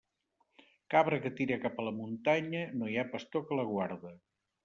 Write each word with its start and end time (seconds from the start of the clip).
Cabra 0.93 1.19
que 1.25 1.31
tira 1.41 1.57
cap 1.65 1.83
a 1.83 1.85
la 1.89 1.93
muntanya, 1.99 2.63
no 2.79 2.89
hi 2.93 2.99
ha 3.03 3.07
pastor 3.13 3.47
que 3.51 3.59
la 3.61 3.67
guarde. 3.75 4.15